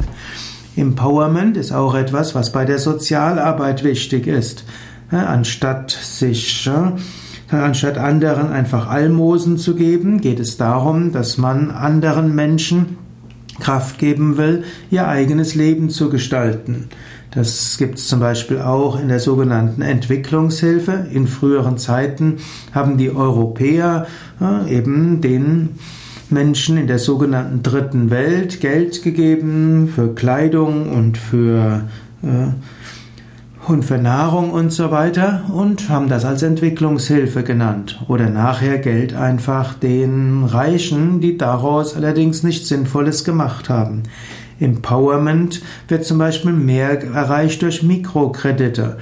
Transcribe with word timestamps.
Empowerment 0.76 1.56
ist 1.56 1.72
auch 1.72 1.94
etwas, 1.94 2.34
was 2.34 2.50
bei 2.50 2.64
der 2.64 2.78
Sozialarbeit 2.78 3.84
wichtig 3.84 4.26
ist. 4.26 4.64
Anstatt 5.10 5.90
sich, 5.90 6.70
anstatt 7.50 7.98
anderen 7.98 8.50
einfach 8.50 8.88
Almosen 8.88 9.58
zu 9.58 9.74
geben, 9.74 10.22
geht 10.22 10.40
es 10.40 10.56
darum, 10.56 11.12
dass 11.12 11.36
man 11.36 11.70
anderen 11.70 12.34
Menschen 12.34 12.96
Kraft 13.62 13.98
geben 13.98 14.36
will, 14.36 14.64
ihr 14.90 15.06
eigenes 15.06 15.54
Leben 15.54 15.88
zu 15.88 16.10
gestalten. 16.10 16.88
Das 17.30 17.78
gibt 17.78 17.98
es 17.98 18.08
zum 18.08 18.20
Beispiel 18.20 18.58
auch 18.58 19.00
in 19.00 19.08
der 19.08 19.20
sogenannten 19.20 19.80
Entwicklungshilfe. 19.80 21.06
In 21.12 21.26
früheren 21.26 21.78
Zeiten 21.78 22.38
haben 22.74 22.98
die 22.98 23.10
Europäer 23.10 24.06
eben 24.68 25.22
den 25.22 25.70
Menschen 26.28 26.76
in 26.76 26.86
der 26.86 26.98
sogenannten 26.98 27.62
Dritten 27.62 28.10
Welt 28.10 28.60
Geld 28.60 29.02
gegeben 29.02 29.92
für 29.94 30.14
Kleidung 30.14 30.90
und 30.90 31.16
für, 31.16 31.84
äh, 32.22 32.48
und 33.66 33.84
für 33.84 33.98
Nahrung 33.98 34.50
und 34.50 34.72
so 34.72 34.90
weiter 34.90 35.42
und 35.52 35.88
haben 35.88 36.08
das 36.08 36.24
als 36.24 36.42
Entwicklungshilfe 36.42 37.44
genannt. 37.44 38.00
Oder 38.08 38.28
nachher 38.28 38.78
Geld 38.78 39.14
einfach 39.14 39.74
den 39.74 40.44
Reichen, 40.44 41.20
die 41.20 41.38
daraus 41.38 41.94
allerdings 41.94 42.42
nichts 42.42 42.68
Sinnvolles 42.68 43.24
gemacht 43.24 43.68
haben. 43.68 44.02
Empowerment 44.58 45.62
wird 45.88 46.04
zum 46.04 46.18
Beispiel 46.18 46.52
mehr 46.52 47.02
erreicht 47.02 47.62
durch 47.62 47.82
Mikrokredite. 47.82 48.98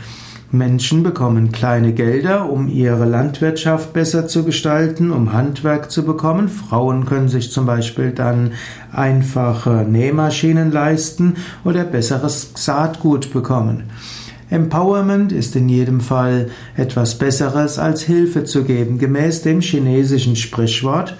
Menschen 0.53 1.05
bekommen 1.05 1.53
kleine 1.53 1.93
Gelder, 1.93 2.51
um 2.51 2.67
ihre 2.69 3.05
Landwirtschaft 3.05 3.93
besser 3.93 4.27
zu 4.27 4.45
gestalten, 4.45 5.13
um 5.13 5.33
Handwerk 5.33 5.93
zu 5.93 6.05
bekommen. 6.05 6.49
Frauen 6.49 7.07
können 7.07 7.29
sich 7.29 7.53
zum 7.53 7.67
Beispiel 7.67 8.11
dann 8.11 8.53
einfache 8.91 9.87
Nähmaschinen 9.89 10.73
leisten 10.73 11.37
oder 11.65 11.85
besseres 11.85 12.51
Saatgut 12.57 13.33
bekommen. 13.33 13.85
Empowerment 14.51 15.33
ist 15.33 15.55
in 15.55 15.69
jedem 15.69 16.01
Fall 16.01 16.51
etwas 16.77 17.17
Besseres 17.17 17.79
als 17.79 18.03
Hilfe 18.03 18.45
zu 18.45 18.65
geben. 18.65 18.99
Gemäß 18.99 19.43
dem 19.43 19.61
chinesischen 19.61 20.37
Sprichwort 20.37 21.17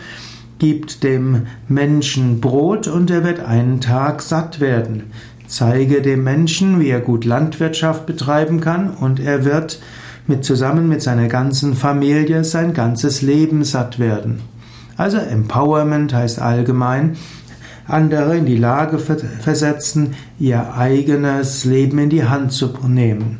gibt 0.59 1.05
dem 1.05 1.47
Menschen 1.69 2.41
Brot 2.41 2.89
und 2.89 3.11
er 3.11 3.25
wird 3.25 3.41
einen 3.41 3.81
Tag 3.81 4.21
satt 4.21 4.61
werden. 4.61 5.05
Zeige 5.47 6.03
dem 6.03 6.23
Menschen, 6.23 6.81
wie 6.81 6.89
er 6.89 7.01
gut 7.01 7.25
Landwirtschaft 7.25 8.07
betreiben 8.07 8.61
kann 8.61 8.91
und 8.91 9.21
er 9.21 9.45
wird 9.45 9.81
mit 10.27 10.45
zusammen 10.45 10.89
mit 10.89 11.03
seiner 11.03 11.29
ganzen 11.29 11.75
Familie 11.75 12.45
sein 12.45 12.75
ganzes 12.75 13.23
Leben 13.23 13.65
satt 13.65 13.99
werden. 13.99 14.41
Also 14.97 15.17
Empowerment 15.17 16.13
heißt 16.13 16.41
allgemein, 16.41 17.17
andere 17.91 18.37
in 18.37 18.47
die 18.47 18.57
Lage 18.57 18.99
versetzen, 18.99 20.15
ihr 20.39 20.75
eigenes 20.75 21.65
Leben 21.65 21.99
in 21.99 22.11
die 22.11 22.25
Hand 22.25 22.53
zu 22.53 22.71
nehmen. 22.87 23.39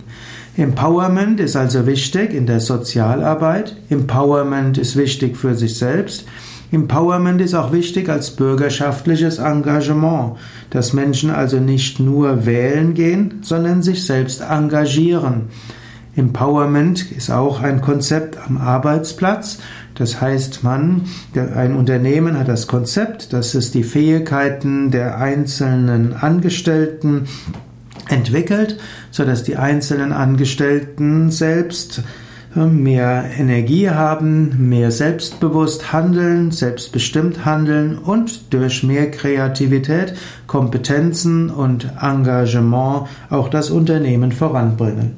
Empowerment 0.57 1.41
ist 1.41 1.57
also 1.57 1.87
wichtig 1.87 2.35
in 2.35 2.47
der 2.47 2.61
Sozialarbeit. 2.61 3.77
Empowerment 3.89 4.79
ist 4.79 4.97
wichtig 4.97 5.37
für 5.37 5.55
sich 5.55 5.79
selbst. 5.79 6.27
Empowerment 6.73 7.41
ist 7.41 7.55
auch 7.55 7.73
wichtig 7.73 8.09
als 8.09 8.37
bürgerschaftliches 8.37 9.39
Engagement, 9.39 10.37
dass 10.71 10.93
Menschen 10.93 11.31
also 11.31 11.59
nicht 11.59 11.99
nur 11.99 12.47
wählen 12.47 12.95
gehen, 12.95 13.41
sondern 13.43 13.83
sich 13.83 14.05
selbst 14.05 14.41
engagieren. 14.41 15.49
Empowerment 16.17 17.13
ist 17.13 17.31
auch 17.31 17.63
ein 17.63 17.81
Konzept 17.81 18.37
am 18.39 18.59
Arbeitsplatz. 18.59 19.59
Das 19.95 20.21
heißt, 20.21 20.65
man, 20.65 21.03
ein 21.35 21.77
Unternehmen 21.77 22.39
hat 22.39 22.49
das 22.49 22.67
Konzept, 22.67 23.33
dass 23.33 23.55
es 23.55 23.71
die 23.71 23.85
Fähigkeiten 23.85 24.91
der 24.91 25.19
einzelnen 25.19 26.15
Angestellten 26.15 27.27
entwickelt, 28.09 28.79
so 29.11 29.25
dass 29.25 29.45
die 29.45 29.57
einzelnen 29.57 30.13
Angestellten 30.13 31.31
selbst 31.31 32.03
mehr 32.55 33.27
Energie 33.39 33.91
haben, 33.91 34.69
mehr 34.69 34.91
selbstbewusst 34.91 35.93
handeln, 35.93 36.51
selbstbestimmt 36.51 37.45
handeln 37.45 37.97
und 37.97 38.53
durch 38.53 38.83
mehr 38.83 39.11
Kreativität, 39.11 40.15
Kompetenzen 40.49 41.51
und 41.51 41.93
Engagement 42.01 43.07
auch 43.29 43.49
das 43.49 43.71
Unternehmen 43.71 44.33
voranbringen. 44.33 45.13